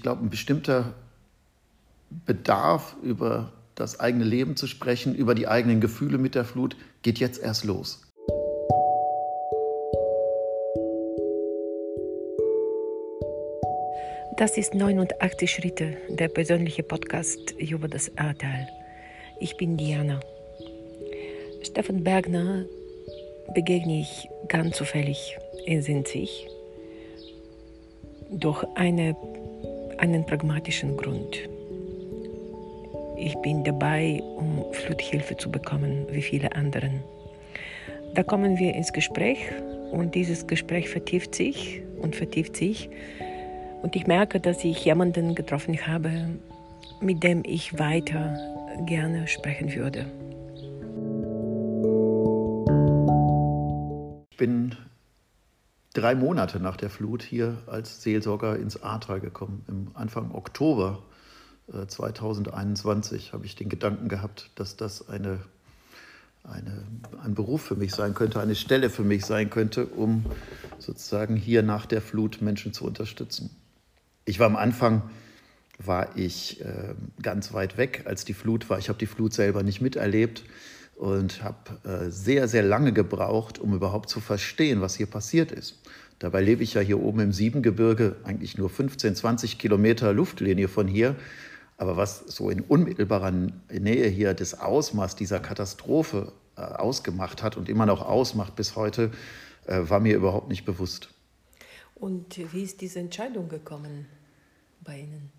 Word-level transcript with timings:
ich 0.00 0.02
glaube, 0.02 0.24
ein 0.24 0.30
bestimmter 0.30 0.94
Bedarf, 2.24 2.96
über 3.02 3.52
das 3.74 4.00
eigene 4.00 4.24
Leben 4.24 4.56
zu 4.56 4.66
sprechen, 4.66 5.14
über 5.14 5.34
die 5.34 5.46
eigenen 5.46 5.82
Gefühle 5.82 6.16
mit 6.16 6.34
der 6.34 6.46
Flut, 6.46 6.74
geht 7.02 7.18
jetzt 7.18 7.42
erst 7.42 7.66
los. 7.66 8.00
Das 14.38 14.56
ist 14.56 14.72
89 14.72 15.50
Schritte, 15.50 15.98
der 16.08 16.28
persönliche 16.28 16.82
Podcast 16.82 17.50
über 17.58 17.86
das 17.86 18.10
Ahrtal. 18.16 18.68
Ich 19.38 19.58
bin 19.58 19.76
Diana. 19.76 20.20
Stefan 21.62 22.02
Bergner 22.02 22.64
begegne 23.52 24.00
ich 24.00 24.30
ganz 24.48 24.78
zufällig 24.78 25.36
in 25.66 25.82
Sinzig 25.82 26.46
durch 28.30 28.64
eine, 28.76 29.14
einen 30.00 30.24
pragmatischen 30.24 30.96
Grund. 30.96 31.38
Ich 33.18 33.36
bin 33.42 33.62
dabei, 33.64 34.22
um 34.36 34.64
Fluthilfe 34.72 35.36
zu 35.36 35.50
bekommen, 35.50 36.06
wie 36.10 36.22
viele 36.22 36.52
anderen. 36.56 37.02
Da 38.14 38.22
kommen 38.22 38.58
wir 38.58 38.74
ins 38.74 38.92
Gespräch 38.92 39.38
und 39.92 40.14
dieses 40.14 40.46
Gespräch 40.46 40.88
vertieft 40.88 41.34
sich 41.34 41.82
und 42.00 42.16
vertieft 42.16 42.56
sich. 42.56 42.88
Und 43.82 43.94
ich 43.94 44.06
merke, 44.06 44.40
dass 44.40 44.64
ich 44.64 44.84
jemanden 44.84 45.34
getroffen 45.34 45.86
habe, 45.86 46.10
mit 47.00 47.22
dem 47.22 47.42
ich 47.44 47.78
weiter 47.78 48.38
gerne 48.86 49.28
sprechen 49.28 49.74
würde. 49.74 50.06
Ich 54.30 54.36
bin 54.38 54.74
drei 55.92 56.14
Monate 56.14 56.60
nach 56.60 56.76
der 56.76 56.90
Flut 56.90 57.22
hier 57.22 57.58
als 57.66 58.02
Seelsorger 58.02 58.56
ins 58.56 58.82
Ahrtal 58.82 59.20
gekommen, 59.20 59.64
im 59.68 59.90
Anfang 59.94 60.32
Oktober 60.32 61.02
2021 61.86 63.28
äh, 63.28 63.32
habe 63.32 63.46
ich 63.46 63.56
den 63.56 63.68
Gedanken 63.68 64.08
gehabt, 64.08 64.50
dass 64.54 64.76
das 64.76 65.08
eine, 65.08 65.40
eine, 66.44 66.84
ein 67.22 67.34
Beruf 67.34 67.62
für 67.62 67.76
mich 67.76 67.92
sein 67.92 68.14
könnte, 68.14 68.40
eine 68.40 68.54
Stelle 68.54 68.90
für 68.90 69.04
mich 69.04 69.24
sein 69.24 69.50
könnte, 69.50 69.86
um 69.86 70.24
sozusagen 70.78 71.36
hier 71.36 71.62
nach 71.62 71.86
der 71.86 72.02
Flut 72.02 72.42
Menschen 72.42 72.72
zu 72.72 72.84
unterstützen. 72.84 73.50
Ich 74.24 74.38
war 74.38 74.46
am 74.46 74.56
Anfang 74.56 75.02
war 75.78 76.16
ich 76.16 76.60
äh, 76.60 76.94
ganz 77.22 77.54
weit 77.54 77.78
weg, 77.78 78.02
als 78.04 78.26
die 78.26 78.34
Flut 78.34 78.68
war. 78.68 78.78
Ich 78.78 78.90
habe 78.90 78.98
die 78.98 79.06
Flut 79.06 79.32
selber 79.32 79.62
nicht 79.62 79.80
miterlebt 79.80 80.44
und 81.00 81.42
habe 81.42 81.88
äh, 81.88 82.10
sehr, 82.10 82.46
sehr 82.46 82.62
lange 82.62 82.92
gebraucht, 82.92 83.58
um 83.58 83.72
überhaupt 83.72 84.10
zu 84.10 84.20
verstehen, 84.20 84.82
was 84.82 84.96
hier 84.96 85.06
passiert 85.06 85.50
ist. 85.50 85.80
Dabei 86.18 86.42
lebe 86.42 86.62
ich 86.62 86.74
ja 86.74 86.82
hier 86.82 87.00
oben 87.00 87.20
im 87.20 87.32
Siebengebirge, 87.32 88.16
eigentlich 88.24 88.58
nur 88.58 88.68
15, 88.68 89.16
20 89.16 89.58
Kilometer 89.58 90.12
Luftlinie 90.12 90.68
von 90.68 90.86
hier. 90.86 91.16
Aber 91.78 91.96
was 91.96 92.18
so 92.26 92.50
in 92.50 92.60
unmittelbarer 92.60 93.30
Nähe 93.70 94.08
hier 94.08 94.34
das 94.34 94.60
Ausmaß 94.60 95.16
dieser 95.16 95.40
Katastrophe 95.40 96.32
äh, 96.56 96.60
ausgemacht 96.60 97.42
hat 97.42 97.56
und 97.56 97.70
immer 97.70 97.86
noch 97.86 98.02
ausmacht 98.02 98.54
bis 98.54 98.76
heute, 98.76 99.10
äh, 99.64 99.80
war 99.84 100.00
mir 100.00 100.14
überhaupt 100.14 100.50
nicht 100.50 100.66
bewusst. 100.66 101.08
Und 101.94 102.38
wie 102.52 102.62
ist 102.62 102.82
diese 102.82 102.98
Entscheidung 102.98 103.48
gekommen 103.48 104.04
bei 104.82 104.98
Ihnen? 104.98 105.32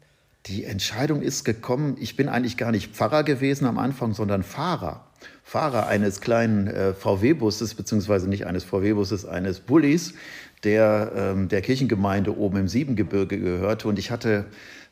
Die 0.47 0.63
Entscheidung 0.63 1.21
ist 1.21 1.43
gekommen, 1.43 1.97
ich 1.99 2.15
bin 2.15 2.29
eigentlich 2.29 2.57
gar 2.57 2.71
nicht 2.71 2.95
Pfarrer 2.95 3.23
gewesen 3.23 3.67
am 3.67 3.77
Anfang, 3.77 4.15
sondern 4.15 4.41
Fahrer. 4.41 5.05
Fahrer 5.43 5.87
eines 5.87 6.21
kleinen 6.21 6.67
äh, 6.67 6.93
VW-Busses, 6.93 7.75
beziehungsweise 7.75 8.29
nicht 8.29 8.47
eines 8.47 8.63
VW-Busses, 8.63 9.25
eines 9.25 9.59
Bullis, 9.59 10.13
der 10.63 11.11
ähm, 11.15 11.49
der 11.49 11.61
Kirchengemeinde 11.61 12.37
oben 12.37 12.57
im 12.57 12.67
Siebengebirge 12.67 13.39
gehörte. 13.39 13.87
Und 13.87 13.99
ich 13.99 14.11
hatte 14.11 14.45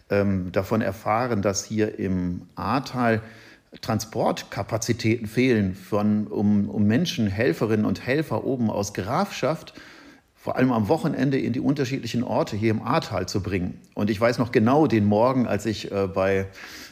ähm, 0.09 0.51
davon 0.51 0.81
erfahren, 0.81 1.41
dass 1.41 1.63
hier 1.63 1.99
im 1.99 2.41
Ahrtal 2.55 3.21
Transportkapazitäten 3.81 5.27
fehlen, 5.27 5.75
von, 5.75 6.27
um, 6.27 6.69
um 6.69 6.85
Menschen, 6.85 7.27
Helferinnen 7.27 7.85
und 7.85 8.05
Helfer 8.05 8.43
oben 8.43 8.71
aus 8.71 8.93
Grafschaft, 8.93 9.73
vor 10.35 10.55
allem 10.55 10.71
am 10.71 10.87
Wochenende 10.87 11.37
in 11.37 11.53
die 11.53 11.59
unterschiedlichen 11.59 12.23
Orte 12.23 12.55
hier 12.55 12.71
im 12.71 12.81
Ahrtal 12.81 13.27
zu 13.27 13.43
bringen. 13.43 13.79
Und 13.93 14.09
ich 14.09 14.19
weiß 14.19 14.39
noch 14.39 14.51
genau 14.51 14.87
den 14.87 15.05
Morgen, 15.05 15.45
als 15.45 15.65
ich 15.65 15.91
äh, 15.91 16.07
bei 16.07 16.47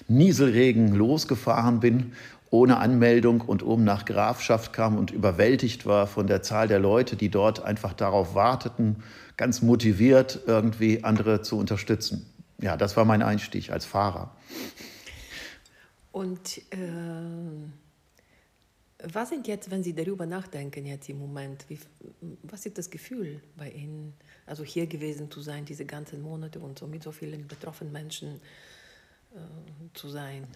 Nieselregen 0.08 0.94
losgefahren 0.94 1.80
bin, 1.80 2.12
ohne 2.50 2.78
Anmeldung 2.78 3.42
und 3.42 3.64
oben 3.64 3.84
nach 3.84 4.06
Grafschaft 4.06 4.74
kam 4.74 4.98
und 4.98 5.12
überwältigt 5.12 5.86
war 5.86 6.08
von 6.08 6.28
der 6.28 6.42
Zahl 6.42 6.68
der 6.68 6.80
Leute, 6.80 7.16
die 7.16 7.30
dort 7.30 7.64
einfach 7.64 7.94
darauf 7.94 8.36
warteten, 8.36 9.04
ganz 9.36 9.62
motiviert 9.62 10.40
irgendwie 10.48 11.04
andere 11.04 11.42
zu 11.42 11.58
unterstützen 11.58 12.26
ja, 12.60 12.78
das 12.78 12.98
war 12.98 13.06
mein 13.06 13.22
Einstieg 13.22 13.72
als 13.72 13.86
Fahrer. 13.86 14.36
Und 16.12 16.58
äh, 16.72 16.82
was 19.04 19.30
sind 19.30 19.48
jetzt, 19.48 19.70
wenn 19.70 19.84
Sie 19.84 19.94
darüber 19.94 20.26
nachdenken, 20.26 20.86
jetzt 20.86 21.08
im 21.10 21.20
Moment, 21.20 21.66
wie, 21.70 21.80
was 22.44 22.66
ist 22.66 22.78
das 22.78 22.90
Gefühl 22.90 23.42
bei 23.56 23.70
Ihnen, 23.70 24.14
also 24.48 24.64
hier 24.64 24.88
gewesen 24.88 25.30
zu 25.30 25.42
sein, 25.42 25.66
diese 25.66 25.86
ganzen 25.86 26.22
Monate 26.22 26.60
und 26.60 26.80
so 26.80 26.88
mit 26.88 27.04
so 27.04 27.12
vielen 27.12 27.48
betroffenen 27.48 27.94
Menschen 27.94 28.42
äh, 29.36 29.38
zu 29.94 30.10
sein? 30.10 30.48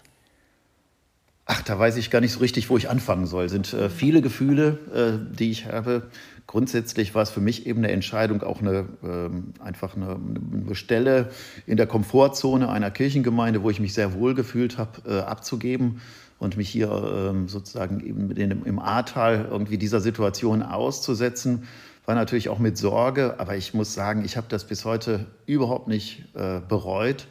Ach, 1.53 1.61
da 1.63 1.77
weiß 1.77 1.97
ich 1.97 2.09
gar 2.09 2.21
nicht 2.21 2.31
so 2.31 2.39
richtig, 2.39 2.69
wo 2.69 2.77
ich 2.77 2.89
anfangen 2.89 3.25
soll. 3.25 3.49
Sind 3.49 3.73
äh, 3.73 3.89
viele 3.89 4.21
Gefühle, 4.21 4.79
äh, 4.95 5.35
die 5.37 5.51
ich 5.51 5.65
habe. 5.65 6.03
Grundsätzlich 6.47 7.13
war 7.13 7.23
es 7.23 7.29
für 7.29 7.41
mich 7.41 7.65
eben 7.65 7.79
eine 7.79 7.91
Entscheidung, 7.91 8.41
auch 8.41 8.61
eine, 8.61 8.87
äh, 9.03 9.61
einfach 9.61 9.97
eine, 9.97 10.17
eine, 10.65 10.75
Stelle 10.75 11.29
in 11.67 11.75
der 11.75 11.87
Komfortzone 11.87 12.69
einer 12.69 12.89
Kirchengemeinde, 12.89 13.63
wo 13.63 13.69
ich 13.69 13.81
mich 13.81 13.93
sehr 13.93 14.13
wohl 14.13 14.33
gefühlt 14.33 14.77
habe, 14.77 15.01
äh, 15.05 15.19
abzugeben 15.19 15.99
und 16.39 16.55
mich 16.55 16.69
hier 16.69 16.89
ähm, 17.29 17.49
sozusagen 17.49 17.99
eben 17.99 18.31
in, 18.31 18.63
im 18.63 18.79
Ahrtal 18.79 19.49
irgendwie 19.51 19.77
dieser 19.77 19.99
Situation 19.99 20.63
auszusetzen. 20.63 21.67
War 22.05 22.15
natürlich 22.15 22.47
auch 22.47 22.59
mit 22.59 22.77
Sorge, 22.77 23.41
aber 23.41 23.57
ich 23.57 23.73
muss 23.73 23.93
sagen, 23.93 24.23
ich 24.23 24.37
habe 24.37 24.47
das 24.47 24.63
bis 24.63 24.85
heute 24.85 25.25
überhaupt 25.47 25.89
nicht 25.89 26.23
äh, 26.33 26.61
bereut. 26.65 27.27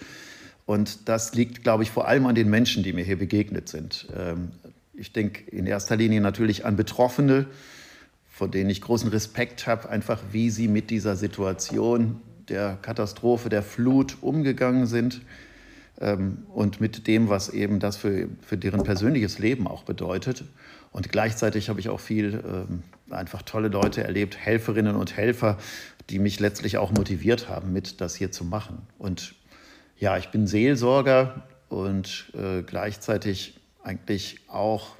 Und 0.70 1.08
das 1.08 1.34
liegt, 1.34 1.64
glaube 1.64 1.82
ich, 1.82 1.90
vor 1.90 2.06
allem 2.06 2.26
an 2.26 2.36
den 2.36 2.48
Menschen, 2.48 2.84
die 2.84 2.92
mir 2.92 3.02
hier 3.02 3.18
begegnet 3.18 3.68
sind. 3.68 4.06
Ähm, 4.16 4.52
ich 4.94 5.12
denke 5.12 5.50
in 5.50 5.66
erster 5.66 5.96
Linie 5.96 6.20
natürlich 6.20 6.64
an 6.64 6.76
Betroffene, 6.76 7.46
von 8.28 8.52
denen 8.52 8.70
ich 8.70 8.80
großen 8.80 9.10
Respekt 9.10 9.66
habe, 9.66 9.88
einfach 9.88 10.20
wie 10.30 10.48
sie 10.48 10.68
mit 10.68 10.90
dieser 10.90 11.16
Situation 11.16 12.20
der 12.48 12.78
Katastrophe, 12.82 13.48
der 13.48 13.64
Flut 13.64 14.18
umgegangen 14.20 14.86
sind 14.86 15.22
ähm, 16.00 16.44
und 16.54 16.80
mit 16.80 17.08
dem, 17.08 17.28
was 17.28 17.48
eben 17.48 17.80
das 17.80 17.96
für, 17.96 18.28
für 18.40 18.56
deren 18.56 18.84
persönliches 18.84 19.40
Leben 19.40 19.66
auch 19.66 19.82
bedeutet. 19.82 20.44
Und 20.92 21.10
gleichzeitig 21.10 21.68
habe 21.68 21.80
ich 21.80 21.88
auch 21.88 21.98
viel 21.98 22.44
ähm, 22.46 22.84
einfach 23.12 23.42
tolle 23.42 23.66
Leute 23.66 24.04
erlebt, 24.04 24.36
Helferinnen 24.36 24.94
und 24.94 25.16
Helfer, 25.16 25.58
die 26.10 26.20
mich 26.20 26.38
letztlich 26.38 26.78
auch 26.78 26.92
motiviert 26.92 27.48
haben, 27.48 27.72
mit 27.72 28.00
das 28.00 28.14
hier 28.14 28.30
zu 28.30 28.44
machen. 28.44 28.82
Und 28.96 29.34
ja, 30.00 30.16
ich 30.16 30.30
bin 30.30 30.46
Seelsorger 30.46 31.42
und 31.68 32.32
äh, 32.34 32.62
gleichzeitig 32.62 33.60
eigentlich 33.84 34.40
auch 34.48 34.96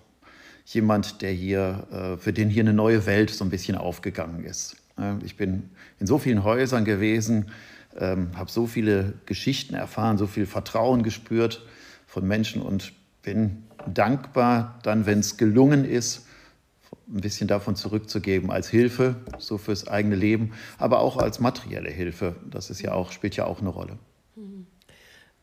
jemand, 0.66 1.22
der 1.22 1.32
hier, 1.32 1.86
äh, 1.90 2.16
für 2.18 2.34
den 2.34 2.50
hier 2.50 2.62
eine 2.62 2.74
neue 2.74 3.06
Welt 3.06 3.30
so 3.30 3.42
ein 3.44 3.50
bisschen 3.50 3.76
aufgegangen 3.76 4.44
ist. 4.44 4.76
Ich 5.24 5.38
bin 5.38 5.70
in 5.98 6.06
so 6.06 6.18
vielen 6.18 6.44
Häusern 6.44 6.84
gewesen, 6.84 7.46
ähm, 7.98 8.32
habe 8.36 8.50
so 8.50 8.66
viele 8.66 9.14
Geschichten 9.24 9.74
erfahren, 9.74 10.18
so 10.18 10.26
viel 10.26 10.44
Vertrauen 10.44 11.02
gespürt 11.02 11.64
von 12.06 12.28
Menschen 12.28 12.60
und 12.60 12.92
bin 13.22 13.64
dankbar, 13.86 14.78
dann, 14.82 15.06
wenn 15.06 15.20
es 15.20 15.38
gelungen 15.38 15.86
ist, 15.86 16.26
ein 17.08 17.22
bisschen 17.22 17.48
davon 17.48 17.76
zurückzugeben 17.76 18.50
als 18.50 18.68
Hilfe, 18.68 19.16
so 19.38 19.56
fürs 19.56 19.88
eigene 19.88 20.16
Leben, 20.16 20.52
aber 20.76 21.00
auch 21.00 21.16
als 21.16 21.40
materielle 21.40 21.90
Hilfe. 21.90 22.36
Das 22.50 22.68
ist 22.68 22.82
ja 22.82 22.92
auch, 22.92 23.10
spielt 23.10 23.36
ja 23.36 23.46
auch 23.46 23.60
eine 23.60 23.70
Rolle. 23.70 23.98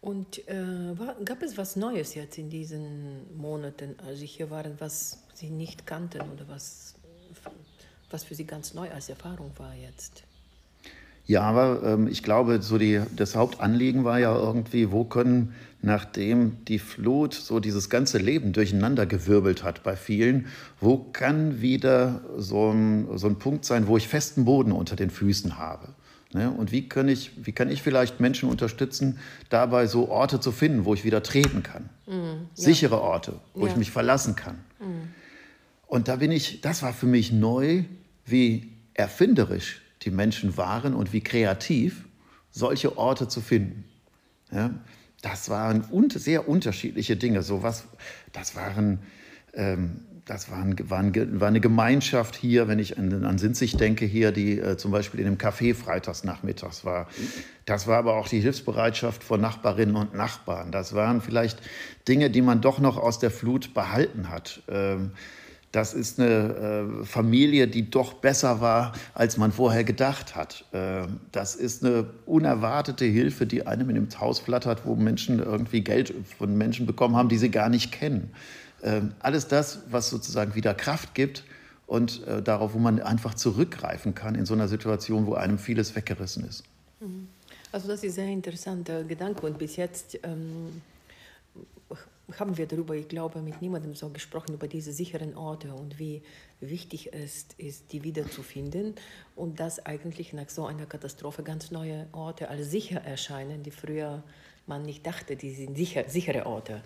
Und 0.08 0.48
äh, 0.48 0.98
war, 0.98 1.18
gab 1.26 1.44
es 1.44 1.58
was 1.58 1.76
Neues 1.76 2.16
jetzt 2.16 2.38
in 2.38 2.50
diesen 2.50 3.26
Monaten, 3.36 3.96
als 4.08 4.20
Sie 4.20 4.26
hier 4.26 4.50
waren, 4.50 4.76
was 4.80 5.22
Sie 5.34 5.50
nicht 5.50 5.86
kannten 5.86 6.22
oder 6.22 6.48
was, 6.48 6.96
was 8.10 8.24
für 8.24 8.34
Sie 8.34 8.46
ganz 8.46 8.74
neu 8.74 8.90
als 8.90 9.10
Erfahrung 9.10 9.52
war 9.58 9.76
jetzt? 9.76 10.24
Ja, 11.26 11.42
aber 11.42 11.82
ähm, 11.84 12.08
ich 12.08 12.24
glaube, 12.24 12.62
so 12.62 12.78
die, 12.78 13.02
das 13.18 13.36
Hauptanliegen 13.36 14.06
war 14.06 14.18
ja 14.18 14.34
irgendwie, 14.34 14.94
wo 14.94 15.04
können, 15.04 15.54
nachdem 15.82 16.64
die 16.64 16.80
Flut 16.80 17.34
so 17.34 17.60
dieses 17.60 17.90
ganze 17.90 18.18
Leben 18.18 18.54
durcheinander 18.54 19.06
gewirbelt 19.06 19.66
hat 19.66 19.84
bei 19.84 19.98
vielen, 19.98 20.48
wo 20.80 21.00
kann 21.00 21.60
wieder 21.60 22.22
so 22.38 22.72
ein, 22.72 23.18
so 23.18 23.28
ein 23.28 23.40
Punkt 23.40 23.66
sein, 23.66 23.88
wo 23.88 23.98
ich 23.98 24.08
festen 24.08 24.46
Boden 24.46 24.72
unter 24.72 24.96
den 24.96 25.10
Füßen 25.10 25.58
habe? 25.58 25.90
Ne? 26.34 26.52
Und 26.52 26.72
wie 26.72 26.90
kann, 26.90 27.08
ich, 27.08 27.32
wie 27.46 27.52
kann 27.52 27.70
ich 27.70 27.82
vielleicht 27.82 28.20
Menschen 28.20 28.50
unterstützen, 28.50 29.20
dabei 29.50 29.88
so 29.88 30.10
Orte 30.10 30.40
zu 30.40 30.52
finden, 30.52 30.86
wo 30.86 30.94
ich 30.94 31.04
wieder 31.04 31.24
treten 31.24 31.64
kann? 31.64 31.90
Mhm, 32.06 32.14
ja. 32.14 32.38
Sichere 32.54 33.02
Orte, 33.02 33.40
wo 33.54 33.66
ja. 33.66 33.72
ich 33.72 33.78
mich 33.78 33.92
verlassen 33.92 34.36
kann. 34.36 34.60
Mhm. 34.80 35.10
Und 35.88 36.08
da 36.10 36.18
bin 36.18 36.32
ich, 36.32 36.62
das 36.62 36.84
war 36.84 36.94
für 36.94 37.06
mich 37.06 37.32
neu, 37.32 37.84
wie 38.26 38.74
erfinderisch 38.94 39.82
die 40.02 40.12
Menschen 40.12 40.58
waren 40.58 40.94
und 40.94 41.14
wie 41.14 41.22
kreativ 41.22 42.06
solche 42.52 42.98
Orte 42.98 43.28
zu 43.28 43.42
finden. 43.42 43.86
Ja, 44.52 44.74
das 45.22 45.50
waren 45.50 45.86
un 45.92 46.10
sehr 46.10 46.48
unterschiedliche 46.48 47.16
Dinge. 47.16 47.42
So 47.42 47.64
was, 47.64 47.86
das 48.34 48.56
waren, 48.56 49.00
ähm, 49.54 50.02
das 50.28 50.52
waren, 50.52 50.76
waren, 50.90 51.40
war 51.40 51.48
eine 51.48 51.62
Gemeinschaft 51.62 52.36
hier, 52.36 52.68
wenn 52.68 52.80
ich 52.80 52.98
an, 52.98 53.24
an 53.24 53.38
Sinzig 53.38 53.78
denke, 53.78 54.06
hier, 54.06 54.32
die 54.32 54.60
äh, 54.60 54.78
zum 54.78 54.92
Beispiel 54.92 55.22
in 55.22 55.28
einem 55.28 55.38
Café 55.38 55.74
freitags 55.74 56.24
nachmittags 56.26 56.84
war. 56.84 57.08
Das 57.66 57.88
war 57.88 57.98
aber 57.98 58.16
auch 58.18 58.28
die 58.28 58.42
Hilfsbereitschaft 58.42 59.24
von 59.24 59.40
Nachbarinnen 59.40 59.96
und 59.96 60.14
Nachbarn. 60.14 60.72
Das 60.72 60.94
waren 60.94 61.22
vielleicht 61.22 61.60
Dinge, 62.08 62.30
die 62.30 62.42
man 62.42 62.62
doch 62.62 62.80
noch 62.80 62.98
aus 62.98 63.20
der 63.20 63.32
Flut 63.32 63.74
behalten 63.74 64.30
hat. 64.30 64.62
Ähm, 64.68 65.12
das 65.72 65.94
ist 65.94 66.20
eine 66.20 66.30
äh, 67.02 67.06
Familie, 67.06 67.68
die 67.68 67.90
doch 67.90 68.14
besser 68.14 68.62
war, 68.62 68.94
als 69.14 69.38
man 69.38 69.52
vorher 69.52 69.84
gedacht 69.84 70.36
hat. 70.36 70.66
Äh, 70.72 71.08
das 71.32 71.56
ist 71.56 71.86
eine 71.86 72.10
unerwartete 72.26 73.06
Hilfe, 73.06 73.46
die 73.46 73.66
einem 73.66 73.90
in 73.90 73.96
dem 73.96 74.20
Haus 74.20 74.40
flattert, 74.40 74.86
wo 74.86 74.96
Menschen 74.96 75.40
irgendwie 75.40 75.82
Geld 75.82 76.14
von 76.38 76.58
Menschen 76.58 76.86
bekommen 76.86 77.16
haben, 77.16 77.30
die 77.30 77.38
sie 77.38 77.52
gar 77.52 77.70
nicht 77.70 77.92
kennen. 77.92 78.32
Äh, 78.82 79.02
alles 79.20 79.48
das, 79.48 79.80
was 79.90 80.10
sozusagen 80.10 80.56
wieder 80.56 80.74
Kraft 80.74 81.16
gibt 81.16 81.44
und 81.88 82.26
äh, 82.28 82.42
darauf, 82.42 82.74
wo 82.74 82.80
man 82.80 83.02
einfach 83.02 83.34
zurückgreifen 83.34 84.16
kann 84.16 84.36
in 84.36 84.46
so 84.46 84.54
einer 84.54 84.68
Situation, 84.68 85.26
wo 85.26 85.34
einem 85.34 85.60
vieles 85.60 85.96
weggerissen 85.96 86.46
ist. 86.48 86.64
Mhm. 87.00 87.28
Also 87.72 87.88
das 87.88 88.04
ist 88.04 88.12
ein 88.12 88.16
sehr 88.16 88.28
interessanter 88.28 89.04
Gedanke 89.04 89.46
und 89.46 89.58
bis 89.58 89.76
jetzt 89.76 90.20
ähm 90.24 90.82
haben 92.38 92.58
wir 92.58 92.66
darüber, 92.66 92.96
ich 92.96 93.08
glaube, 93.08 93.42
mit 93.42 93.62
niemandem 93.62 93.96
so 93.96 94.10
gesprochen, 94.10 94.54
über 94.54 94.68
diese 94.68 94.92
sicheren 94.92 95.36
Orte 95.36 95.74
und 95.74 95.98
wie 95.98 96.22
wichtig 96.60 97.14
es 97.14 97.46
ist, 97.58 97.94
die 97.94 98.04
wiederzufinden 98.04 98.96
und 99.36 99.60
dass 99.60 99.86
eigentlich 99.86 100.34
nach 100.34 100.50
so 100.50 100.66
einer 100.66 100.86
Katastrophe 100.86 101.44
ganz 101.44 101.72
neue 101.72 102.08
Orte 102.12 102.50
als 102.50 102.70
sicher 102.70 103.02
erscheinen, 103.02 103.64
die 103.64 103.72
früher 103.72 104.24
man 104.66 104.84
nicht 104.84 105.06
dachte, 105.06 105.38
die 105.38 105.54
sind 105.54 105.78
sicher, 105.78 106.04
sichere 106.10 106.46
Orte. 106.46 106.82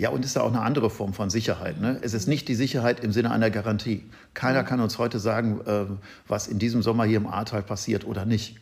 Ja, 0.00 0.08
und 0.08 0.24
es 0.24 0.30
ist 0.30 0.36
ja 0.36 0.42
auch 0.42 0.48
eine 0.48 0.62
andere 0.62 0.88
Form 0.88 1.12
von 1.12 1.28
Sicherheit. 1.28 1.78
Ne? 1.78 1.98
Es 2.00 2.14
ist 2.14 2.26
nicht 2.26 2.48
die 2.48 2.54
Sicherheit 2.54 3.00
im 3.00 3.12
Sinne 3.12 3.32
einer 3.32 3.50
Garantie. 3.50 4.02
Keiner 4.32 4.64
kann 4.64 4.80
uns 4.80 4.96
heute 4.96 5.18
sagen, 5.18 5.60
äh, 5.66 5.84
was 6.26 6.48
in 6.48 6.58
diesem 6.58 6.80
Sommer 6.80 7.04
hier 7.04 7.18
im 7.18 7.26
Ahrtal 7.26 7.62
passiert 7.62 8.06
oder 8.06 8.24
nicht. 8.24 8.56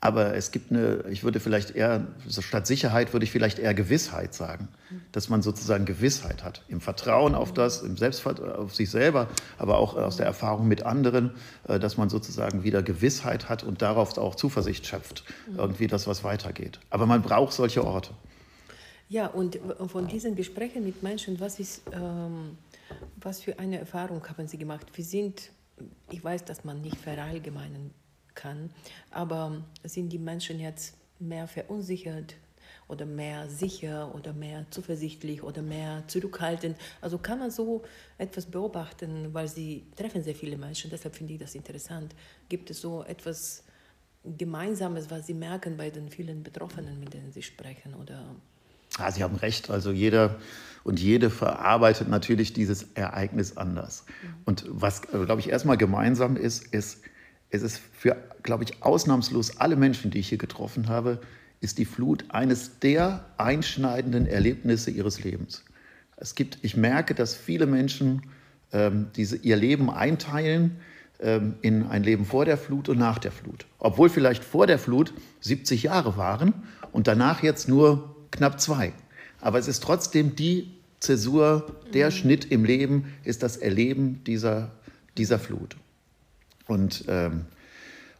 Aber 0.00 0.34
es 0.34 0.50
gibt 0.50 0.72
eine, 0.72 1.04
ich 1.08 1.22
würde 1.22 1.38
vielleicht 1.38 1.76
eher, 1.76 2.08
statt 2.28 2.66
Sicherheit 2.66 3.12
würde 3.12 3.22
ich 3.22 3.30
vielleicht 3.30 3.60
eher 3.60 3.74
Gewissheit 3.74 4.34
sagen. 4.34 4.66
Dass 5.12 5.28
man 5.28 5.40
sozusagen 5.40 5.84
Gewissheit 5.84 6.42
hat. 6.42 6.64
Im 6.66 6.80
Vertrauen 6.80 7.36
auf 7.36 7.54
das, 7.54 7.82
im 7.82 7.96
Selbstvertrauen 7.96 8.50
auf 8.50 8.74
sich 8.74 8.90
selber, 8.90 9.28
aber 9.58 9.78
auch 9.78 9.94
aus 9.94 10.16
der 10.16 10.26
Erfahrung 10.26 10.66
mit 10.66 10.84
anderen, 10.84 11.30
äh, 11.68 11.78
dass 11.78 11.96
man 11.96 12.08
sozusagen 12.08 12.64
wieder 12.64 12.82
Gewissheit 12.82 13.48
hat 13.48 13.62
und 13.62 13.82
darauf 13.82 14.18
auch 14.18 14.34
Zuversicht 14.34 14.84
schöpft. 14.84 15.22
Irgendwie 15.56 15.86
das, 15.86 16.08
was 16.08 16.24
weitergeht. 16.24 16.80
Aber 16.90 17.06
man 17.06 17.22
braucht 17.22 17.52
solche 17.52 17.84
Orte. 17.84 18.10
Ja, 19.12 19.26
und 19.26 19.60
von 19.88 20.06
diesen 20.06 20.34
Gesprächen 20.34 20.84
mit 20.84 21.02
Menschen, 21.02 21.38
was 21.38 21.60
ist, 21.60 21.82
ähm, 21.92 22.56
was 23.16 23.42
für 23.42 23.58
eine 23.58 23.78
Erfahrung 23.78 24.26
haben 24.26 24.48
Sie 24.48 24.56
gemacht? 24.56 24.86
Wir 24.94 25.04
sind, 25.04 25.50
ich 26.10 26.24
weiß, 26.24 26.46
dass 26.46 26.64
man 26.64 26.80
nicht 26.80 26.96
verallgemeinern 26.96 27.90
kann. 28.34 28.70
Aber 29.10 29.62
sind 29.84 30.08
die 30.14 30.18
Menschen 30.18 30.58
jetzt 30.60 30.96
mehr 31.18 31.46
verunsichert 31.46 32.36
oder 32.88 33.04
mehr 33.04 33.50
sicher 33.50 34.14
oder 34.14 34.32
mehr 34.32 34.64
zuversichtlich 34.70 35.42
oder 35.42 35.60
mehr 35.60 36.04
zurückhaltend? 36.06 36.78
Also 37.02 37.18
kann 37.18 37.38
man 37.38 37.50
so 37.50 37.82
etwas 38.16 38.46
beobachten, 38.46 39.34
weil 39.34 39.46
sie 39.46 39.84
treffen 39.94 40.22
sehr 40.22 40.34
viele 40.34 40.56
Menschen, 40.56 40.88
deshalb 40.90 41.16
finde 41.16 41.34
ich 41.34 41.38
das 41.38 41.54
interessant. 41.54 42.14
Gibt 42.48 42.70
es 42.70 42.80
so 42.80 43.02
etwas 43.02 43.62
Gemeinsames, 44.24 45.10
was 45.10 45.26
Sie 45.26 45.34
merken 45.34 45.76
bei 45.76 45.90
den 45.90 46.08
vielen 46.08 46.42
Betroffenen, 46.42 46.98
mit 46.98 47.12
denen 47.12 47.30
Sie 47.30 47.42
sprechen? 47.42 47.94
Oder? 47.94 48.36
Ja, 48.98 49.10
Sie 49.10 49.22
haben 49.22 49.36
recht. 49.36 49.70
Also 49.70 49.90
jeder 49.90 50.36
und 50.84 51.00
jede 51.00 51.30
verarbeitet 51.30 52.08
natürlich 52.08 52.52
dieses 52.52 52.86
Ereignis 52.94 53.56
anders. 53.56 54.04
Mhm. 54.06 54.34
Und 54.44 54.64
was, 54.68 55.02
glaube 55.02 55.40
ich, 55.40 55.50
erstmal 55.50 55.76
gemeinsam 55.76 56.36
ist, 56.36 56.66
ist, 56.74 57.02
es 57.50 57.62
ist 57.62 57.80
für, 57.92 58.16
glaube 58.42 58.64
ich, 58.64 58.82
ausnahmslos 58.82 59.58
alle 59.58 59.76
Menschen, 59.76 60.10
die 60.10 60.18
ich 60.18 60.28
hier 60.28 60.38
getroffen 60.38 60.88
habe, 60.88 61.20
ist 61.60 61.78
die 61.78 61.84
Flut 61.84 62.24
eines 62.30 62.80
der 62.80 63.24
einschneidenden 63.36 64.26
Erlebnisse 64.26 64.90
ihres 64.90 65.22
Lebens. 65.22 65.64
Es 66.16 66.34
gibt, 66.34 66.58
ich 66.62 66.76
merke, 66.76 67.14
dass 67.14 67.34
viele 67.34 67.66
Menschen 67.66 68.22
ähm, 68.72 69.08
diese, 69.14 69.36
ihr 69.36 69.56
Leben 69.56 69.88
einteilen 69.88 70.76
ähm, 71.20 71.54
in 71.62 71.86
ein 71.86 72.02
Leben 72.02 72.24
vor 72.24 72.44
der 72.44 72.56
Flut 72.56 72.88
und 72.88 72.98
nach 72.98 73.18
der 73.18 73.30
Flut. 73.30 73.66
Obwohl 73.78 74.08
vielleicht 74.08 74.42
vor 74.42 74.66
der 74.66 74.78
Flut 74.78 75.14
70 75.40 75.84
Jahre 75.84 76.16
waren 76.16 76.52
und 76.90 77.06
danach 77.06 77.42
jetzt 77.42 77.68
nur 77.68 78.11
knapp 78.32 78.60
zwei. 78.60 78.92
Aber 79.40 79.58
es 79.58 79.68
ist 79.68 79.82
trotzdem 79.82 80.34
die 80.34 80.72
Zäsur, 81.00 81.76
der 81.94 82.06
mhm. 82.06 82.12
Schnitt 82.12 82.44
im 82.50 82.64
Leben 82.64 83.12
ist 83.24 83.42
das 83.42 83.56
Erleben 83.56 84.22
dieser, 84.24 84.72
dieser 85.16 85.38
Flut. 85.38 85.76
Und, 86.66 87.04
ähm, 87.08 87.46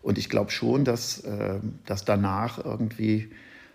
und 0.02 0.18
ich 0.18 0.28
glaube 0.28 0.50
schon, 0.50 0.84
dass, 0.84 1.20
äh, 1.20 1.60
dass 1.86 2.04
danach 2.04 2.64
irgendwie 2.64 3.30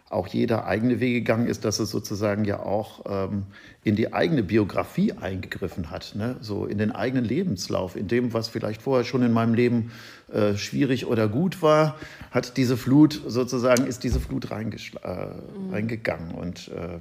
auch 0.10 0.28
jeder 0.28 0.66
eigene 0.66 1.00
Wege 1.00 1.20
gegangen 1.20 1.48
ist, 1.48 1.66
dass 1.66 1.80
es 1.80 1.92
sozusagen 1.92 2.46
ja 2.46 2.60
auch 2.60 3.02
ähm, 3.10 3.44
in 3.84 3.96
die 3.96 4.14
eigene 4.14 4.42
Biografie 4.42 5.14
eingegriffen 5.14 5.92
hat, 5.92 6.14
ne? 6.16 6.38
so 6.40 6.66
in 6.66 6.78
den 6.78 6.92
eigenen 6.92 7.26
Lebenslauf, 7.26 7.96
in 7.96 8.08
dem, 8.08 8.34
was 8.34 8.48
vielleicht 8.48 8.82
vorher 8.82 9.04
schon 9.04 9.22
in 9.22 9.34
meinem 9.34 9.54
Leben 9.54 9.92
äh, 10.32 10.56
schwierig 10.56 11.08
oder 11.08 11.28
gut 11.28 11.62
war, 11.62 11.98
hat 12.32 12.56
diese 12.56 12.78
Flut 12.78 13.22
sozusagen, 13.28 13.86
ist 13.86 14.04
diese 14.04 14.22
Flut 14.22 14.50
äh, 14.50 14.64
mhm. 14.64 15.74
reingegangen 15.74 16.32
und 16.36 16.70
äh, 16.70 17.00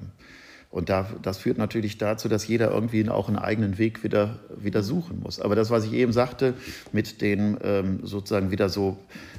und 0.77 0.91
da, 0.91 1.07
das 1.23 1.39
führt 1.39 1.57
natürlich 1.57 1.97
dazu, 1.97 2.29
dass 2.29 2.47
jeder 2.47 2.71
irgendwie 2.71 3.09
auch 3.09 3.29
einen 3.29 3.39
eigenen 3.39 3.79
Weg 3.79 4.05
wieder, 4.05 4.41
wieder 4.59 4.83
suchen 4.83 5.21
muss. 5.21 5.41
Aber 5.41 5.57
das, 5.57 5.71
was 5.71 5.87
ich 5.87 5.95
eben 5.95 6.13
sagte, 6.13 6.53
mit 6.93 7.23
den 7.23 7.57
ähm, 7.63 8.01
sozusagen 8.03 8.51
wieder 8.51 8.69
so 8.69 8.99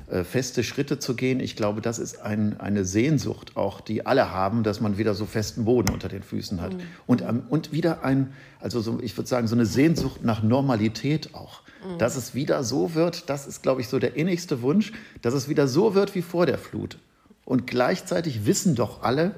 äh, 0.09 0.23
feste 0.23 0.63
Schritte 0.63 0.97
zu 0.97 1.15
gehen, 1.15 1.39
ich 1.39 1.55
glaube, 1.55 1.79
das 1.81 1.99
ist 1.99 2.23
ein, 2.23 2.59
eine 2.59 2.85
Sehnsucht 2.85 3.55
auch, 3.55 3.81
die 3.81 4.03
alle 4.03 4.31
haben, 4.31 4.63
dass 4.63 4.81
man 4.81 4.97
wieder 4.97 5.13
so 5.13 5.27
festen 5.27 5.65
Boden 5.65 5.93
unter 5.93 6.07
den 6.07 6.23
Füßen 6.23 6.59
hat. 6.59 6.73
Mhm. 6.73 6.81
Und, 7.05 7.21
ähm, 7.21 7.43
und 7.49 7.71
wieder 7.71 8.03
ein, 8.03 8.33
also 8.59 8.81
so, 8.81 8.99
ich 8.99 9.15
würde 9.15 9.29
sagen, 9.29 9.45
so 9.47 9.55
eine 9.55 9.67
Sehnsucht 9.67 10.23
nach 10.23 10.41
Normalität 10.41 11.35
auch. 11.35 11.61
Mhm. 11.87 11.99
Dass 11.99 12.15
es 12.15 12.33
wieder 12.33 12.63
so 12.63 12.95
wird, 12.95 13.29
das 13.29 13.45
ist, 13.45 13.61
glaube 13.61 13.81
ich, 13.81 13.89
so 13.89 13.99
der 13.99 14.15
innigste 14.15 14.63
Wunsch, 14.63 14.91
dass 15.21 15.35
es 15.35 15.47
wieder 15.47 15.67
so 15.67 15.93
wird 15.93 16.15
wie 16.15 16.23
vor 16.23 16.47
der 16.47 16.57
Flut. 16.57 16.97
Und 17.45 17.67
gleichzeitig 17.67 18.47
wissen 18.47 18.73
doch 18.73 19.03
alle, 19.03 19.35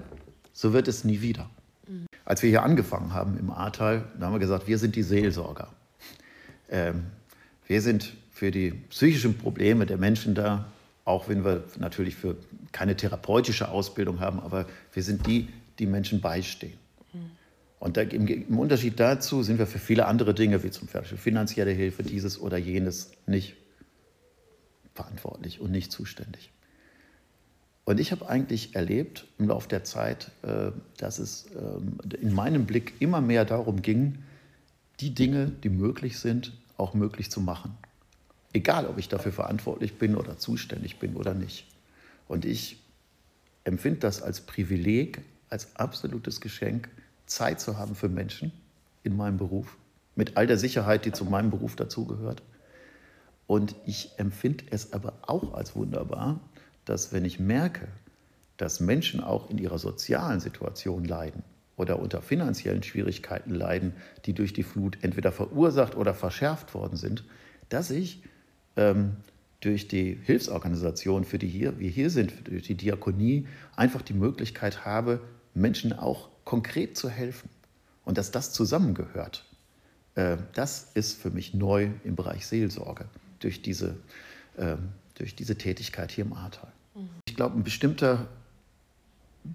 so 0.53 0.71
wird 0.71 0.87
es 0.87 1.03
nie 1.03 1.19
wieder. 1.19 1.49
Als 2.25 2.43
wir 2.43 2.49
hier 2.49 2.63
angefangen 2.63 3.13
haben 3.13 3.37
im 3.39 3.49
Ahrtal, 3.49 4.05
da 4.19 4.27
haben 4.27 4.33
wir 4.33 4.39
gesagt, 4.39 4.67
wir 4.67 4.77
sind 4.77 4.95
die 4.95 5.03
Seelsorger. 5.03 5.69
Ähm, 6.69 7.05
wir 7.67 7.81
sind 7.81 8.13
für 8.31 8.51
die 8.51 8.71
psychischen 8.71 9.37
Probleme 9.37 9.85
der 9.85 9.97
Menschen 9.97 10.35
da, 10.35 10.71
auch 11.05 11.27
wenn 11.27 11.43
wir 11.43 11.63
natürlich 11.77 12.15
für 12.15 12.37
keine 12.71 12.95
therapeutische 12.95 13.69
Ausbildung 13.69 14.19
haben, 14.19 14.39
aber 14.39 14.65
wir 14.93 15.03
sind 15.03 15.25
die, 15.25 15.49
die 15.79 15.87
Menschen 15.87 16.21
beistehen. 16.21 16.77
Und 17.79 17.95
da, 17.95 18.01
im, 18.01 18.27
im, 18.27 18.59
Unterschied 18.59 18.99
dazu 18.99 19.41
sind 19.41 19.57
wir 19.57 19.65
für 19.65 19.79
viele 19.79 20.05
andere 20.05 20.33
Dinge, 20.33 20.63
wie 20.63 20.69
zum 20.69 20.87
Beispiel 20.87 21.17
finanzielle 21.17 21.71
Hilfe, 21.71 22.03
dieses 22.03 22.39
oder 22.39 22.57
jenes, 22.57 23.11
nicht 23.25 23.55
verantwortlich 24.93 25.61
und 25.61 25.71
nicht 25.71 25.91
zuständig. 25.91 26.51
Und 27.89 27.99
ich 27.99 28.11
habe 28.11 28.29
eigentlich 28.29 28.75
erlebt 28.75 29.25
im 29.39 29.47
Laufe 29.47 29.67
der 29.67 29.83
Zeit, 29.83 30.29
äh, 30.43 30.69
dass 30.97 31.17
es 31.17 31.47
ähm, 31.55 31.97
in 32.21 32.35
meinem 32.35 32.67
Blick 32.67 32.93
immer 32.99 33.19
mehr 33.19 33.45
darum 33.45 33.81
ging, 33.81 34.19
die 34.99 35.15
Dinge, 35.15 35.47
die 35.63 35.69
möglich 35.69 36.19
sind, 36.19 36.53
auch 36.77 36.93
möglich 36.93 37.31
zu 37.31 37.41
machen. 37.41 37.75
Egal, 38.53 38.85
ob 38.85 38.99
ich 38.99 39.09
dafür 39.09 39.31
verantwortlich 39.31 39.97
bin 39.97 40.15
oder 40.15 40.37
zuständig 40.37 40.99
bin 40.99 41.15
oder 41.15 41.33
nicht. 41.33 41.65
Und 42.27 42.45
ich 42.45 42.79
empfinde 43.63 44.01
das 44.01 44.21
als 44.21 44.41
Privileg, 44.41 45.23
als 45.49 45.75
absolutes 45.75 46.41
Geschenk, 46.41 46.89
Zeit 47.25 47.59
zu 47.59 47.79
haben 47.79 47.95
für 47.95 48.07
Menschen 48.07 48.51
in 49.01 49.17
meinem 49.17 49.37
Beruf, 49.37 49.77
mit 50.15 50.37
all 50.37 50.45
der 50.45 50.59
Sicherheit, 50.59 51.05
die 51.05 51.11
zu 51.11 51.25
meinem 51.25 51.49
Beruf 51.49 51.75
dazugehört. 51.75 52.43
Und 53.47 53.73
ich 53.87 54.11
empfinde 54.17 54.65
es 54.69 54.93
aber 54.93 55.13
auch 55.23 55.55
als 55.55 55.75
wunderbar, 55.75 56.39
dass 56.89 57.13
wenn 57.13 57.23
ich 57.23 57.39
merke, 57.39 57.87
dass 58.57 58.79
Menschen 58.79 59.21
auch 59.21 59.51
in 59.51 59.59
ihrer 59.59 59.77
sozialen 59.77 60.39
Situation 60.39 61.05
leiden 61.05 61.43
oder 61.77 61.99
unter 61.99 62.21
finanziellen 62.23 62.81
Schwierigkeiten 62.81 63.53
leiden, 63.53 63.93
die 64.25 64.33
durch 64.33 64.53
die 64.53 64.63
Flut 64.63 64.97
entweder 65.03 65.31
verursacht 65.31 65.95
oder 65.95 66.15
verschärft 66.15 66.73
worden 66.73 66.97
sind, 66.97 67.23
dass 67.69 67.91
ich 67.91 68.23
ähm, 68.75 69.17
durch 69.61 69.87
die 69.87 70.19
Hilfsorganisation, 70.23 71.25
für 71.25 71.37
die 71.37 71.47
hier, 71.47 71.77
wir 71.79 71.89
hier 71.91 72.09
sind, 72.09 72.47
durch 72.47 72.63
die 72.63 72.75
Diakonie, 72.75 73.47
einfach 73.75 74.01
die 74.01 74.13
Möglichkeit 74.13 74.83
habe, 74.83 75.21
Menschen 75.53 75.93
auch 75.93 76.29
konkret 76.43 76.97
zu 76.97 77.07
helfen. 77.07 77.49
Und 78.03 78.17
dass 78.17 78.31
das 78.31 78.51
zusammengehört, 78.51 79.45
äh, 80.15 80.37
das 80.53 80.89
ist 80.95 81.21
für 81.21 81.29
mich 81.29 81.53
neu 81.53 81.91
im 82.03 82.15
Bereich 82.15 82.47
Seelsorge, 82.47 83.05
durch 83.37 83.61
diese, 83.61 83.95
äh, 84.57 84.75
durch 85.13 85.35
diese 85.35 85.55
Tätigkeit 85.55 86.11
hier 86.11 86.25
im 86.25 86.33
Ahrtal. 86.33 86.71
Ich 87.39 87.41
glaube, 87.41 87.57
ein 87.57 87.63
bestimmter 87.63 88.27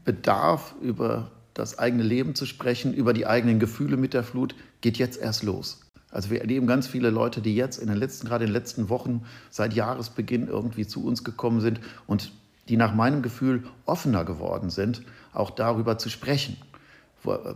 Bedarf, 0.07 0.75
über 0.81 1.31
das 1.53 1.79
eigene 1.79 2.03
Leben 2.03 2.35
zu 2.35 2.47
sprechen, 2.47 2.95
über 2.95 3.13
die 3.13 3.27
eigenen 3.27 3.59
Gefühle 3.59 3.99
mit 3.99 4.15
der 4.15 4.25
Flut, 4.25 4.55
geht 4.81 4.97
jetzt 4.97 5.21
erst 5.21 5.43
los. 5.43 5.83
Also 6.11 6.31
wir 6.31 6.41
erleben 6.41 6.67
ganz 6.67 6.87
viele 6.87 7.11
Leute, 7.11 7.43
die 7.43 7.55
jetzt 7.55 7.77
in 7.77 7.89
den 7.89 7.99
letzten, 7.99 8.27
gerade 8.27 8.45
in 8.45 8.49
den 8.49 8.55
letzten 8.55 8.89
Wochen 8.89 9.27
seit 9.51 9.75
Jahresbeginn 9.75 10.49
irgendwie 10.49 10.87
zu 10.87 11.05
uns 11.05 11.25
gekommen 11.25 11.61
sind 11.61 11.79
und 12.07 12.33
die 12.71 12.79
nach 12.79 12.95
meinem 12.95 13.21
Gefühl 13.21 13.65
offener 13.85 14.25
geworden 14.25 14.71
sind, 14.71 15.03
auch 15.35 15.51
darüber 15.51 15.99
zu 15.99 16.09
sprechen. 16.09 16.57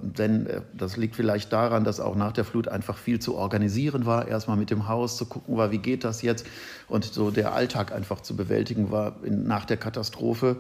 Denn 0.01 0.47
äh, 0.47 0.63
das 0.77 0.97
liegt 0.97 1.17
vielleicht 1.17 1.53
daran, 1.53 1.85
dass 1.85 2.01
auch 2.01 2.17
nach 2.17 2.33
der 2.33 2.45
Flut 2.45 2.69
einfach 2.69 2.97
viel 2.97 3.19
zu 3.19 3.37
organisieren 3.37 4.07
war, 4.07 4.29
erstmal 4.29 4.57
mit 4.57 4.71
dem 4.71 4.89
Haus 4.89 5.17
zu 5.17 5.27
gucken 5.27 5.57
war, 5.57 5.71
wie 5.71 5.79
geht 5.79 6.05
das 6.05 6.23
jetzt 6.23 6.47
und 6.89 7.05
so 7.05 7.31
der 7.31 7.53
Alltag 7.53 7.93
einfach 7.93 8.21
zu 8.21 8.37
bewältigen 8.37 8.91
war 8.91 9.17
nach 9.23 9.65
der 9.65 9.77
Katastrophe. 9.77 10.57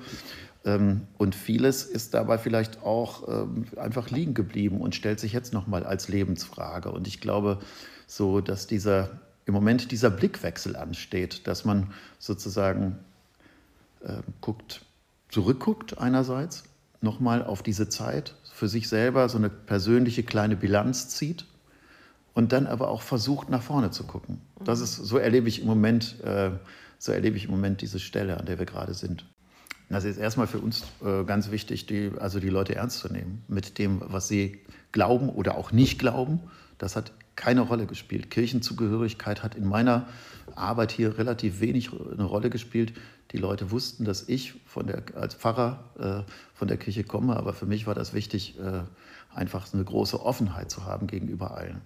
Ähm, 0.64 1.02
und 1.16 1.34
vieles 1.34 1.84
ist 1.84 2.14
dabei 2.14 2.38
vielleicht 2.38 2.82
auch 2.82 3.28
ähm, 3.28 3.66
einfach 3.76 4.10
liegen 4.10 4.34
geblieben 4.34 4.80
und 4.80 4.94
stellt 4.94 5.20
sich 5.20 5.32
jetzt 5.32 5.52
nochmal 5.52 5.84
als 5.84 6.08
Lebensfrage. 6.08 6.90
Und 6.90 7.06
ich 7.06 7.20
glaube, 7.20 7.58
so 8.06 8.40
dass 8.40 8.66
dieser 8.66 9.10
im 9.46 9.54
Moment 9.54 9.92
dieser 9.92 10.10
Blickwechsel 10.10 10.76
ansteht, 10.76 11.46
dass 11.46 11.64
man 11.64 11.90
sozusagen 12.18 12.98
äh, 14.04 14.18
guckt, 14.42 14.84
zurückguckt 15.30 15.96
einerseits 15.98 16.64
nochmal 17.00 17.42
auf 17.42 17.62
diese 17.62 17.88
Zeit, 17.88 18.34
für 18.58 18.68
sich 18.68 18.88
selber 18.88 19.28
so 19.28 19.38
eine 19.38 19.48
persönliche 19.48 20.24
kleine 20.24 20.56
Bilanz 20.56 21.08
zieht 21.08 21.46
und 22.34 22.52
dann 22.52 22.66
aber 22.66 22.88
auch 22.88 23.02
versucht, 23.02 23.48
nach 23.48 23.62
vorne 23.62 23.90
zu 23.90 24.04
gucken. 24.04 24.40
Das 24.64 24.80
ist, 24.80 24.96
so 24.96 25.16
erlebe 25.16 25.48
ich 25.48 25.60
im 25.60 25.66
Moment, 25.66 26.20
äh, 26.24 26.50
so 26.98 27.12
erlebe 27.12 27.36
ich 27.36 27.44
im 27.44 27.52
Moment 27.52 27.80
diese 27.82 28.00
Stelle, 28.00 28.36
an 28.36 28.46
der 28.46 28.58
wir 28.58 28.66
gerade 28.66 28.94
sind. 28.94 29.24
Das 29.88 30.04
ist 30.04 30.18
erstmal 30.18 30.46
für 30.46 30.58
uns 30.58 30.82
äh, 31.04 31.24
ganz 31.24 31.50
wichtig, 31.50 31.86
die, 31.86 32.10
also 32.18 32.40
die 32.40 32.50
Leute 32.50 32.74
ernst 32.74 32.98
zu 32.98 33.10
nehmen 33.10 33.42
mit 33.48 33.78
dem, 33.78 34.02
was 34.04 34.28
sie 34.28 34.60
glauben 34.92 35.30
oder 35.30 35.56
auch 35.56 35.72
nicht 35.72 35.98
glauben. 35.98 36.40
Das 36.76 36.96
hat 36.96 37.12
keine 37.38 37.60
Rolle 37.60 37.86
gespielt. 37.86 38.30
Kirchenzugehörigkeit 38.30 39.44
hat 39.44 39.54
in 39.54 39.64
meiner 39.64 40.08
Arbeit 40.56 40.90
hier 40.90 41.18
relativ 41.18 41.60
wenig 41.60 41.90
eine 41.92 42.24
Rolle 42.24 42.50
gespielt. 42.50 42.92
Die 43.30 43.36
Leute 43.36 43.70
wussten, 43.70 44.04
dass 44.04 44.28
ich 44.28 44.54
der, 44.74 45.02
als 45.14 45.34
Pfarrer 45.34 46.24
äh, 46.26 46.30
von 46.52 46.66
der 46.66 46.76
Kirche 46.78 47.04
komme, 47.04 47.36
aber 47.36 47.52
für 47.52 47.66
mich 47.66 47.86
war 47.86 47.94
das 47.94 48.12
wichtig, 48.12 48.58
äh, 48.58 48.82
einfach 49.32 49.72
eine 49.72 49.84
große 49.84 50.20
Offenheit 50.20 50.70
zu 50.70 50.84
haben 50.84 51.06
gegenüber 51.06 51.56
allen. 51.56 51.80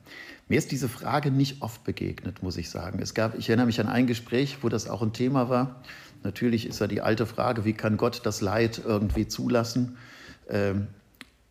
Mir 0.49 0.57
ist 0.57 0.73
diese 0.73 0.89
Frage 0.89 1.31
nicht 1.31 1.61
oft 1.61 1.85
begegnet, 1.85 2.43
muss 2.43 2.57
ich 2.57 2.71
sagen. 2.71 2.99
Es 3.03 3.13
gab, 3.13 3.37
ich 3.37 3.49
erinnere 3.51 3.67
mich 3.67 3.79
an 3.79 3.89
ein 3.89 4.07
Gespräch, 4.07 4.59
wo 4.63 4.71
das 4.71 4.89
auch 4.89 5.03
ein 5.03 5.13
Thema 5.13 5.51
war. 5.51 5.83
Natürlich 6.23 6.67
ist 6.67 6.81
ja 6.81 6.87
die 6.87 7.03
alte 7.03 7.27
Frage, 7.27 7.67
wie 7.67 7.75
kann 7.75 7.99
Gott 7.99 8.23
das 8.25 8.41
Leid 8.41 8.81
irgendwie 8.85 9.29
zulassen? 9.29 9.99
Ähm, 10.49 10.87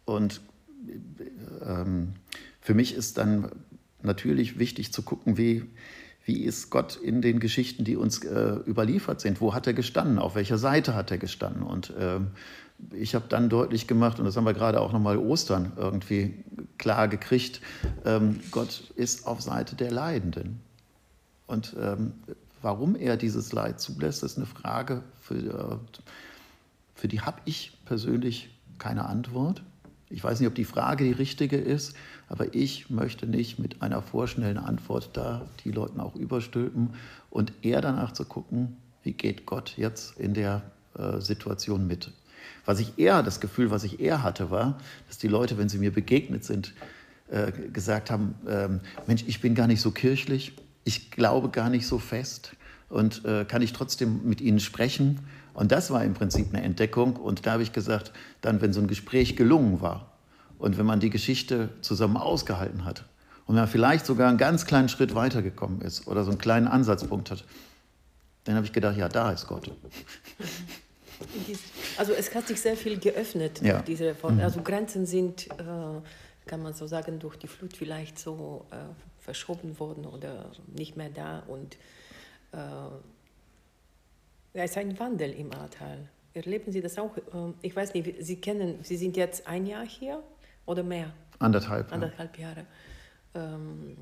und 0.05 0.41
ähm, 1.63 2.13
für 2.61 2.73
mich 2.73 2.95
ist 2.95 3.19
dann 3.19 3.51
natürlich 4.03 4.59
wichtig 4.59 4.93
zu 4.93 5.01
gucken, 5.01 5.37
wie, 5.37 5.63
wie 6.25 6.43
ist 6.43 6.69
Gott 6.69 6.95
in 6.95 7.21
den 7.21 7.39
Geschichten, 7.39 7.83
die 7.83 7.95
uns 7.95 8.23
äh, 8.23 8.55
überliefert 8.65 9.21
sind? 9.21 9.41
Wo 9.41 9.53
hat 9.53 9.67
er 9.67 9.73
gestanden? 9.73 10.19
Auf 10.19 10.35
welcher 10.35 10.57
Seite 10.57 10.93
hat 10.93 11.11
er 11.11 11.17
gestanden? 11.17 11.63
Und 11.63 11.93
ähm, 11.99 12.27
ich 12.93 13.15
habe 13.15 13.25
dann 13.29 13.49
deutlich 13.49 13.87
gemacht, 13.87 14.19
und 14.19 14.25
das 14.25 14.37
haben 14.37 14.45
wir 14.45 14.53
gerade 14.53 14.81
auch 14.81 14.91
nochmal 14.91 15.17
Ostern 15.17 15.73
irgendwie 15.75 16.43
klar 16.77 17.07
gekriegt, 17.07 17.61
ähm, 18.05 18.39
Gott 18.51 18.91
ist 18.95 19.27
auf 19.27 19.41
Seite 19.41 19.75
der 19.75 19.91
Leidenden. 19.91 20.61
Und 21.47 21.75
ähm, 21.79 22.13
warum 22.61 22.95
er 22.95 23.17
dieses 23.17 23.51
Leid 23.51 23.79
zulässt, 23.79 24.23
ist 24.23 24.37
eine 24.37 24.45
Frage, 24.45 25.03
für, 25.19 25.35
äh, 25.35 25.99
für 26.95 27.07
die 27.07 27.21
habe 27.21 27.39
ich 27.45 27.77
persönlich 27.85 28.49
keine 28.77 29.05
Antwort. 29.05 29.63
Ich 30.09 30.23
weiß 30.23 30.39
nicht, 30.39 30.47
ob 30.47 30.55
die 30.55 30.65
Frage 30.65 31.03
die 31.03 31.11
richtige 31.11 31.57
ist, 31.57 31.95
aber 32.31 32.55
ich 32.55 32.89
möchte 32.89 33.27
nicht 33.27 33.59
mit 33.59 33.81
einer 33.81 34.01
vorschnellen 34.01 34.57
Antwort 34.57 35.09
da 35.13 35.45
die 35.65 35.71
Leuten 35.71 35.99
auch 35.99 36.15
überstülpen 36.15 36.91
und 37.29 37.51
eher 37.61 37.81
danach 37.81 38.13
zu 38.13 38.23
gucken, 38.23 38.77
wie 39.03 39.11
geht 39.11 39.45
Gott 39.45 39.73
jetzt 39.75 40.17
in 40.17 40.33
der 40.33 40.61
äh, 40.97 41.19
Situation 41.19 41.87
mit. 41.87 42.11
Was 42.65 42.79
ich 42.79 42.97
eher, 42.97 43.21
das 43.21 43.41
Gefühl, 43.41 43.69
was 43.69 43.83
ich 43.83 43.99
eher 43.99 44.23
hatte, 44.23 44.49
war, 44.49 44.79
dass 45.09 45.17
die 45.17 45.27
Leute, 45.27 45.57
wenn 45.57 45.67
sie 45.67 45.77
mir 45.77 45.91
begegnet 45.91 46.45
sind, 46.45 46.73
äh, 47.29 47.51
gesagt 47.51 48.09
haben, 48.09 48.35
ähm, 48.47 48.79
Mensch, 49.07 49.25
ich 49.27 49.41
bin 49.41 49.53
gar 49.53 49.67
nicht 49.67 49.81
so 49.81 49.91
kirchlich, 49.91 50.53
ich 50.85 51.11
glaube 51.11 51.49
gar 51.49 51.69
nicht 51.69 51.85
so 51.85 51.99
fest 51.99 52.55
und 52.87 53.25
äh, 53.25 53.43
kann 53.43 53.61
ich 53.61 53.73
trotzdem 53.73 54.21
mit 54.23 54.39
ihnen 54.39 54.61
sprechen. 54.61 55.19
Und 55.53 55.73
das 55.73 55.91
war 55.91 56.05
im 56.05 56.13
Prinzip 56.13 56.47
eine 56.53 56.63
Entdeckung. 56.63 57.17
Und 57.17 57.45
da 57.45 57.51
habe 57.51 57.63
ich 57.63 57.73
gesagt, 57.73 58.13
dann, 58.39 58.61
wenn 58.61 58.71
so 58.71 58.79
ein 58.79 58.87
Gespräch 58.87 59.35
gelungen 59.35 59.81
war 59.81 60.10
und 60.61 60.77
wenn 60.77 60.85
man 60.85 60.99
die 60.99 61.09
Geschichte 61.09 61.69
zusammen 61.81 62.17
ausgehalten 62.17 62.85
hat 62.85 63.03
und 63.47 63.55
man 63.55 63.67
vielleicht 63.67 64.05
sogar 64.05 64.29
einen 64.29 64.37
ganz 64.37 64.67
kleinen 64.67 64.89
Schritt 64.89 65.15
weitergekommen 65.15 65.81
ist 65.81 66.07
oder 66.07 66.23
so 66.23 66.29
einen 66.29 66.39
kleinen 66.39 66.67
Ansatzpunkt 66.67 67.31
hat, 67.31 67.43
dann 68.43 68.55
habe 68.55 68.65
ich 68.65 68.71
gedacht, 68.71 68.95
ja, 68.95 69.09
da 69.09 69.31
ist 69.31 69.47
Gott. 69.47 69.71
Also 71.97 72.13
es 72.13 72.33
hat 72.33 72.47
sich 72.47 72.59
sehr 72.59 72.75
viel 72.75 72.99
geöffnet, 72.99 73.61
ja. 73.61 73.81
diese 73.81 74.05
Reform. 74.05 74.35
Mhm. 74.35 74.41
Also 74.41 74.61
Grenzen 74.61 75.05
sind, 75.05 75.47
äh, 75.51 75.53
kann 76.47 76.63
man 76.63 76.73
so 76.73 76.87
sagen, 76.87 77.19
durch 77.19 77.37
die 77.37 77.47
Flut 77.47 77.77
vielleicht 77.77 78.17
so 78.17 78.65
äh, 78.71 78.75
verschoben 79.19 79.79
worden 79.79 80.05
oder 80.05 80.51
nicht 80.75 80.97
mehr 80.97 81.09
da. 81.09 81.43
Und 81.47 81.77
äh, 82.53 82.57
es 84.53 84.71
ist 84.71 84.77
ein 84.77 84.99
Wandel 84.99 85.31
im 85.31 85.51
Ahrtal. 85.53 86.07
Erleben 86.33 86.71
Sie 86.71 86.81
das 86.81 86.97
auch? 86.97 87.15
Ähm, 87.33 87.53
ich 87.61 87.75
weiß 87.75 87.93
nicht, 87.93 88.15
Sie 88.19 88.37
kennen, 88.37 88.79
Sie 88.81 88.97
sind 88.97 89.15
jetzt 89.15 89.47
ein 89.47 89.67
Jahr 89.67 89.85
hier 89.85 90.23
oder 90.65 90.83
mehr? 90.83 91.11
Anderthalb. 91.39 91.91
Anderthalb 91.91 92.37
ja. 92.37 92.49
Jahre. 92.49 92.65
Ähm, 93.35 93.97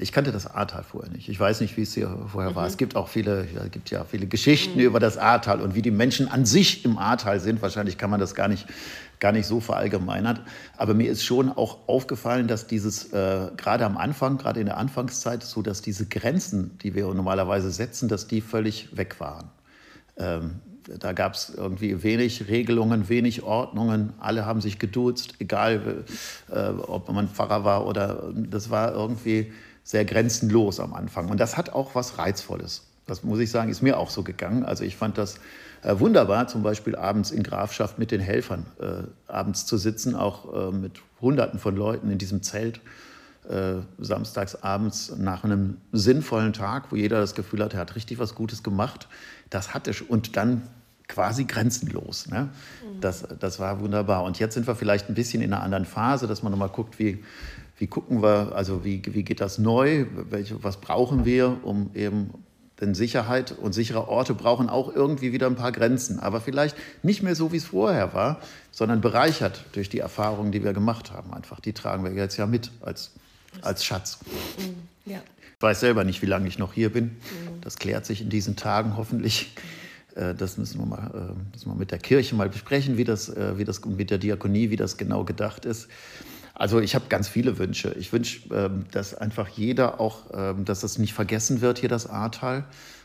ich 0.00 0.12
kannte 0.12 0.30
das 0.30 0.46
Ahrtal 0.46 0.84
vorher 0.84 1.10
nicht. 1.10 1.28
Ich 1.28 1.40
weiß 1.40 1.60
nicht, 1.60 1.76
wie 1.76 1.82
es 1.82 1.92
hier 1.92 2.16
vorher 2.28 2.52
mhm. 2.52 2.54
war. 2.54 2.66
Es 2.68 2.76
gibt 2.76 2.94
auch 2.94 3.08
viele, 3.08 3.48
ja, 3.52 3.66
gibt 3.66 3.90
ja 3.90 4.04
viele 4.04 4.28
Geschichten 4.28 4.78
mhm. 4.78 4.84
über 4.84 5.00
das 5.00 5.18
Ahrtal 5.18 5.60
und 5.60 5.74
wie 5.74 5.82
die 5.82 5.90
Menschen 5.90 6.28
an 6.28 6.46
sich 6.46 6.84
im 6.84 6.98
Ahrtal 6.98 7.40
sind. 7.40 7.60
Wahrscheinlich 7.62 7.98
kann 7.98 8.08
man 8.08 8.20
das 8.20 8.36
gar 8.36 8.46
nicht, 8.46 8.66
gar 9.18 9.32
nicht 9.32 9.46
so 9.46 9.58
verallgemeinern. 9.58 10.38
Aber 10.76 10.94
mir 10.94 11.10
ist 11.10 11.24
schon 11.24 11.50
auch 11.50 11.88
aufgefallen, 11.88 12.46
dass 12.46 12.68
dieses 12.68 13.12
äh, 13.12 13.50
gerade 13.56 13.84
am 13.84 13.96
Anfang, 13.96 14.38
gerade 14.38 14.60
in 14.60 14.66
der 14.66 14.76
Anfangszeit, 14.76 15.42
so 15.42 15.62
dass 15.62 15.82
diese 15.82 16.06
Grenzen, 16.06 16.78
die 16.78 16.94
wir 16.94 17.12
normalerweise 17.12 17.72
setzen, 17.72 18.08
dass 18.08 18.28
die 18.28 18.40
völlig 18.40 18.96
weg 18.96 19.18
waren. 19.18 19.50
Ähm, 20.16 20.60
da 20.98 21.12
gab 21.12 21.34
es 21.34 21.52
irgendwie 21.54 22.02
wenig 22.02 22.48
Regelungen, 22.48 23.08
wenig 23.08 23.42
Ordnungen. 23.42 24.14
Alle 24.18 24.46
haben 24.46 24.60
sich 24.60 24.78
geduzt, 24.78 25.34
egal 25.38 26.04
äh, 26.50 26.68
ob 26.68 27.10
man 27.12 27.28
Pfarrer 27.28 27.64
war 27.64 27.86
oder 27.86 28.32
das 28.34 28.70
war 28.70 28.94
irgendwie 28.94 29.52
sehr 29.84 30.04
grenzenlos 30.04 30.80
am 30.80 30.94
Anfang. 30.94 31.28
Und 31.28 31.40
das 31.40 31.56
hat 31.56 31.70
auch 31.70 31.94
was 31.94 32.18
Reizvolles. 32.18 32.84
Das 33.06 33.22
muss 33.22 33.38
ich 33.38 33.50
sagen, 33.50 33.70
ist 33.70 33.82
mir 33.82 33.98
auch 33.98 34.10
so 34.10 34.22
gegangen. 34.22 34.64
Also 34.64 34.84
ich 34.84 34.96
fand 34.96 35.18
das 35.18 35.40
äh, 35.82 35.98
wunderbar, 35.98 36.48
zum 36.48 36.62
Beispiel 36.62 36.96
abends 36.96 37.30
in 37.30 37.42
Grafschaft 37.42 37.98
mit 37.98 38.10
den 38.10 38.20
Helfern 38.20 38.66
äh, 38.80 39.30
abends 39.30 39.66
zu 39.66 39.76
sitzen, 39.76 40.14
auch 40.14 40.68
äh, 40.68 40.72
mit 40.72 41.00
Hunderten 41.20 41.58
von 41.58 41.76
Leuten 41.76 42.10
in 42.10 42.18
diesem 42.18 42.42
Zelt. 42.42 42.80
Äh, 43.48 43.76
samstags 43.98 44.56
abends 44.56 45.14
nach 45.16 45.42
einem 45.42 45.78
sinnvollen 45.92 46.52
Tag, 46.52 46.92
wo 46.92 46.96
jeder 46.96 47.20
das 47.20 47.34
Gefühl 47.34 47.64
hat, 47.64 47.72
er 47.72 47.80
hat 47.80 47.96
richtig 47.96 48.18
was 48.18 48.34
Gutes 48.34 48.62
gemacht. 48.62 49.08
Das 49.48 49.72
hatte 49.72 49.92
und 50.06 50.36
dann 50.36 50.64
quasi 51.08 51.44
grenzenlos. 51.44 52.28
Ne? 52.28 52.50
Mhm. 52.84 53.00
Das, 53.00 53.24
das 53.40 53.58
war 53.58 53.80
wunderbar. 53.80 54.24
Und 54.24 54.38
jetzt 54.38 54.54
sind 54.54 54.66
wir 54.66 54.76
vielleicht 54.76 55.08
ein 55.08 55.14
bisschen 55.14 55.42
in 55.42 55.52
einer 55.52 55.62
anderen 55.62 55.86
Phase, 55.86 56.26
dass 56.26 56.42
man 56.42 56.52
nochmal 56.52 56.68
guckt, 56.68 56.98
wie, 56.98 57.24
wie 57.78 57.86
gucken 57.86 58.22
wir, 58.22 58.52
also 58.54 58.84
wie, 58.84 59.02
wie 59.06 59.24
geht 59.24 59.40
das 59.40 59.58
neu, 59.58 60.06
welche, 60.30 60.62
was 60.62 60.76
brauchen 60.76 61.24
wir, 61.24 61.58
um 61.62 61.90
eben, 61.94 62.30
denn 62.80 62.94
Sicherheit 62.94 63.52
und 63.52 63.72
sichere 63.72 64.06
Orte 64.06 64.34
brauchen 64.34 64.68
auch 64.68 64.94
irgendwie 64.94 65.32
wieder 65.32 65.48
ein 65.48 65.56
paar 65.56 65.72
Grenzen, 65.72 66.20
aber 66.20 66.40
vielleicht 66.40 66.76
nicht 67.02 67.22
mehr 67.22 67.34
so, 67.34 67.50
wie 67.50 67.56
es 67.56 67.64
vorher 67.64 68.14
war, 68.14 68.40
sondern 68.70 69.00
bereichert 69.00 69.64
durch 69.72 69.88
die 69.88 69.98
Erfahrungen, 69.98 70.52
die 70.52 70.62
wir 70.62 70.72
gemacht 70.72 71.10
haben. 71.10 71.32
Einfach, 71.34 71.58
die 71.58 71.72
tragen 71.72 72.04
wir 72.04 72.12
jetzt 72.12 72.36
ja 72.36 72.46
mit 72.46 72.70
als, 72.80 73.12
als 73.62 73.84
Schatz. 73.84 74.20
Mhm. 74.58 75.10
Ja. 75.10 75.18
Ich 75.56 75.62
weiß 75.62 75.80
selber 75.80 76.04
nicht, 76.04 76.22
wie 76.22 76.26
lange 76.26 76.46
ich 76.46 76.58
noch 76.58 76.72
hier 76.72 76.92
bin. 76.92 77.04
Mhm. 77.06 77.60
Das 77.62 77.78
klärt 77.78 78.06
sich 78.06 78.20
in 78.20 78.28
diesen 78.28 78.54
Tagen 78.54 78.96
hoffentlich. 78.96 79.56
Äh, 80.18 80.34
das 80.34 80.58
müssen 80.58 80.80
wir 80.80 80.86
mal, 80.86 81.34
müssen 81.52 81.70
wir 81.70 81.76
mit 81.76 81.90
der 81.90 81.98
Kirche 81.98 82.34
mal 82.34 82.48
besprechen, 82.48 82.96
wie 82.96 83.04
das, 83.04 83.28
äh, 83.28 83.56
wie 83.56 83.64
das 83.64 83.84
mit 83.84 84.10
der 84.10 84.18
Diakonie, 84.18 84.70
wie 84.70 84.76
das 84.76 84.96
genau 84.96 85.24
gedacht 85.24 85.64
ist. 85.64 85.88
Also 86.58 86.80
ich 86.80 86.96
habe 86.96 87.06
ganz 87.08 87.28
viele 87.28 87.56
Wünsche. 87.58 87.94
Ich 87.98 88.12
wünsche, 88.12 88.52
ähm, 88.52 88.86
dass 88.90 89.14
einfach 89.14 89.48
jeder 89.48 90.00
auch, 90.00 90.24
ähm, 90.34 90.64
dass 90.64 90.80
das 90.80 90.98
nicht 90.98 91.14
vergessen 91.14 91.60
wird, 91.60 91.78
hier 91.78 91.88
das 91.88 92.08
Ahrtal 92.08 92.64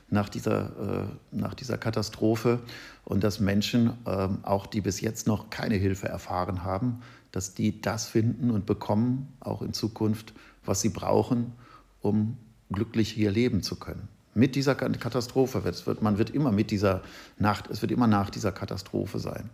nach 0.10 0.27
dieser, 0.27 1.05
äh, 1.05 1.36
nach 1.36 1.53
dieser 1.53 1.77
Katastrophe 1.77 2.60
und 3.05 3.24
dass 3.24 3.39
Menschen, 3.39 3.93
ähm, 4.08 4.39
auch 4.41 4.65
die 4.65 4.82
bis 4.82 5.01
jetzt 5.01 5.27
noch 5.27 5.51
keine 5.51 5.75
Hilfe 5.75 6.08
erfahren 6.08 6.63
haben, 6.63 7.01
dass 7.32 7.53
die 7.53 7.79
das 7.79 8.08
finden 8.08 8.50
und 8.50 8.65
bekommen, 8.65 9.32
auch 9.39 9.62
in 9.62 9.74
Zukunft, 9.74 10.34
was 10.65 10.82
sie 10.82 10.89
brauchen, 10.89 11.53
um 12.01 12.38
glücklich 12.72 13.12
hier 13.12 13.29
leben 13.29 13.62
zu 13.62 13.75
können. 13.75 14.08
Mit 14.33 14.55
dieser 14.55 14.75
Katastrophe. 14.75 15.63
Wird, 15.63 16.01
man 16.01 16.17
wird 16.17 16.29
immer 16.29 16.51
mit 16.51 16.71
dieser 16.71 17.01
Nacht, 17.37 17.69
es 17.69 17.81
wird 17.81 17.91
immer 17.91 18.07
nach 18.07 18.29
dieser 18.29 18.51
Katastrophe 18.51 19.19
sein. 19.19 19.49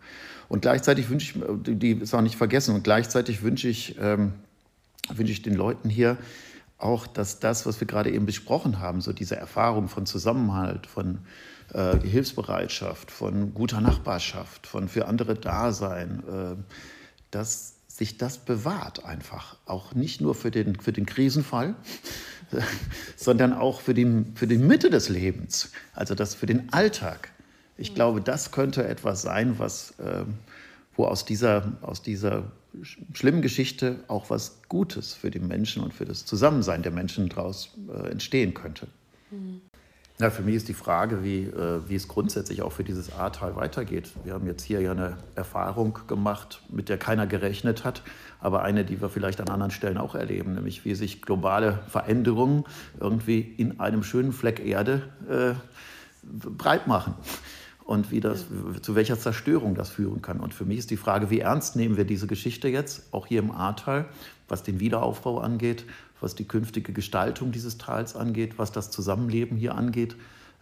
Und 0.48 0.62
gleichzeitig 0.62 1.10
wünsche 1.10 1.40
ich, 1.40 1.76
die 1.78 1.92
ist 1.92 2.14
auch 2.14 2.22
nicht 2.22 2.36
vergessen, 2.36 2.76
und 2.76 2.84
gleichzeitig 2.84 3.44
wünsche 3.44 3.68
ich, 3.68 3.98
ähm, 4.00 4.34
wünsche 5.14 5.32
ich 5.32 5.42
den 5.42 5.56
Leuten 5.56 5.90
hier 5.90 6.18
auch, 6.78 7.08
dass 7.08 7.40
das, 7.40 7.66
was 7.66 7.80
wir 7.80 7.88
gerade 7.88 8.10
eben 8.10 8.26
besprochen 8.26 8.80
haben, 8.80 9.02
so 9.02 9.12
diese 9.12 9.36
Erfahrung 9.36 9.90
von 9.90 10.06
Zusammenhalt, 10.06 10.88
von 10.88 11.20
äh, 11.74 12.00
Hilfsbereitschaft, 12.00 13.12
von 13.12 13.54
guter 13.54 13.82
Nachbarschaft, 13.82 14.66
von 14.66 14.88
für 14.88 15.08
andere 15.08 15.36
Dasein, 15.36 16.24
äh, 16.28 16.56
dass 17.32 17.76
sich 17.88 18.18
das 18.18 18.38
bewahrt 18.38 19.04
einfach. 19.04 19.58
Auch 19.66 19.94
nicht 19.94 20.22
nur 20.22 20.34
für 20.34 20.52
den, 20.52 20.80
für 20.80 20.94
den 20.94 21.06
Krisenfall, 21.06 21.76
sondern 23.16 23.54
auch 23.54 23.82
für, 23.82 23.94
den, 23.94 24.36
für 24.36 24.48
die 24.48 24.58
Mitte 24.58 24.90
des 24.90 25.10
Lebens, 25.10 25.72
also 25.94 26.16
das 26.16 26.36
für 26.36 26.46
den 26.46 26.72
Alltag. 26.72 27.32
Ich 27.78 27.96
glaube, 27.96 28.22
das 28.22 28.52
könnte 28.52 28.86
etwas 28.86 29.22
sein, 29.22 29.58
was, 29.58 29.92
äh, 30.00 30.26
wo 30.96 31.06
aus 31.06 31.24
dieser, 31.26 31.72
aus 31.82 32.02
dieser 32.02 32.52
schlimmen 33.14 33.42
Geschichte 33.42 34.04
auch 34.08 34.30
was 34.30 34.62
Gutes 34.68 35.14
für 35.14 35.32
die 35.32 35.40
Menschen 35.40 35.82
und 35.82 35.94
für 35.94 36.06
das 36.06 36.26
Zusammensein 36.26 36.84
der 36.84 36.92
Menschen 36.92 37.30
daraus 37.30 37.70
äh, 37.88 38.10
entstehen 38.10 38.54
könnte. 38.54 38.88
Mhm. 39.32 39.62
Ja, 40.22 40.30
für 40.30 40.42
mich 40.42 40.56
ist 40.56 40.68
die 40.68 40.74
Frage, 40.74 41.24
wie, 41.24 41.44
äh, 41.44 41.80
wie 41.88 41.96
es 41.96 42.10
grundsätzlich 42.10 42.62
auch 42.62 42.74
für 42.74 42.84
dieses 42.84 43.14
Ahrtal 43.14 43.56
weitergeht. 43.56 44.12
Wir 44.26 44.34
haben 44.34 44.48
jetzt 44.48 44.64
hier 44.64 44.82
ja 44.82 44.92
eine 44.92 45.16
Erfahrung 45.36 45.98
gemacht, 46.08 46.62
mit 46.68 46.90
der 46.90 46.98
keiner 46.98 47.26
gerechnet 47.26 47.86
hat, 47.86 48.02
aber 48.42 48.62
eine, 48.64 48.84
die 48.84 49.00
wir 49.02 49.08
vielleicht 49.08 49.40
an 49.40 49.48
anderen 49.48 49.72
Stellen 49.72 49.98
auch 49.98 50.16
erleben, 50.16 50.56
nämlich 50.56 50.84
wie 50.84 50.94
sich 50.94 51.22
globale 51.22 51.80
Veränderungen 51.88 52.66
irgendwie 53.00 53.40
in 53.40 53.80
einem 53.80 54.04
schönen 54.04 54.34
Fleck 54.34 54.60
Erde 54.60 55.04
äh, 55.30 55.54
breit 56.22 56.86
machen 56.88 57.14
und 57.90 58.12
wie 58.12 58.20
das, 58.20 58.46
zu 58.84 58.94
welcher 58.94 59.18
Zerstörung 59.18 59.74
das 59.74 59.90
führen 59.90 60.22
kann. 60.22 60.40
Und 60.40 60.54
für 60.54 60.64
mich 60.64 60.78
ist 60.78 60.92
die 60.92 60.98
Frage, 60.98 61.32
wie 61.32 61.40
ernst 61.40 61.76
nehmen 61.76 61.98
wir 61.98 62.06
diese 62.06 62.28
Geschichte 62.28 62.68
jetzt, 62.68 63.12
auch 63.12 63.26
hier 63.26 63.40
im 63.40 63.50
Ahrtal, 63.50 64.06
was 64.48 64.62
den 64.62 64.80
Wiederaufbau 64.80 65.40
angeht, 65.40 65.86
was 66.22 66.36
die 66.36 66.48
künftige 66.48 66.94
Gestaltung 66.94 67.52
dieses 67.52 67.80
Tals 67.80 68.16
angeht, 68.16 68.60
was 68.60 68.72
das 68.72 68.92
Zusammenleben 68.92 69.58
hier 69.58 69.74
angeht. 69.74 70.16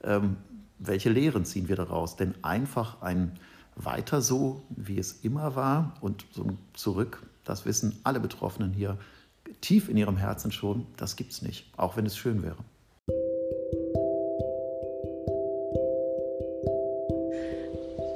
Ähm, 0.05 0.37
welche 0.79 1.09
Lehren 1.09 1.43
ziehen 1.43 1.67
wir 1.67 1.75
daraus? 1.75 2.15
Denn 2.15 2.33
einfach 2.43 3.01
ein 3.01 3.33
weiter 3.75 4.21
so, 4.21 4.63
wie 4.69 4.97
es 4.97 5.19
immer 5.23 5.57
war 5.57 5.97
und 5.99 6.25
so 6.31 6.57
zurück, 6.75 7.23
das 7.43 7.65
wissen 7.65 7.99
alle 8.05 8.21
Betroffenen 8.21 8.71
hier 8.71 8.97
tief 9.59 9.89
in 9.89 9.97
ihrem 9.97 10.15
Herzen 10.15 10.53
schon, 10.53 10.87
das 10.95 11.17
gibt 11.17 11.33
es 11.33 11.41
nicht, 11.41 11.69
auch 11.75 11.97
wenn 11.97 12.05
es 12.05 12.15
schön 12.15 12.41
wäre. 12.41 12.63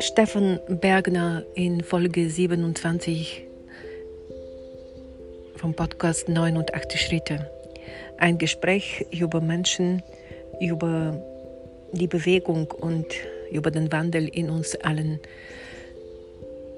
Stefan 0.01 0.59
Bergner 0.67 1.45
in 1.53 1.83
Folge 1.83 2.27
27 2.27 3.43
vom 5.57 5.75
Podcast 5.75 6.27
89 6.27 6.99
Schritte. 6.99 7.51
Ein 8.17 8.39
Gespräch 8.39 9.05
über 9.11 9.41
Menschen, 9.41 10.01
über 10.59 11.23
die 11.91 12.07
Bewegung 12.07 12.71
und 12.71 13.05
über 13.51 13.69
den 13.69 13.91
Wandel 13.91 14.27
in 14.27 14.49
uns 14.49 14.75
allen, 14.75 15.19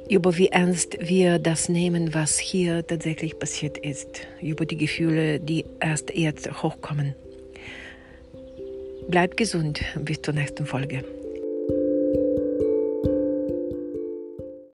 über 0.10 0.38
wie 0.38 0.50
ernst 0.50 0.98
wir 1.00 1.40
das 1.40 1.70
nehmen, 1.70 2.14
was 2.14 2.38
hier 2.38 2.86
tatsächlich 2.86 3.40
passiert 3.40 3.78
ist, 3.78 4.28
über 4.42 4.66
die 4.66 4.78
Gefühle, 4.78 5.40
die 5.40 5.64
erst 5.80 6.14
jetzt 6.14 6.62
hochkommen. 6.62 7.16
Bleibt 9.08 9.38
gesund, 9.38 9.82
bis 9.96 10.22
zur 10.22 10.34
nächsten 10.34 10.66
Folge. 10.66 11.06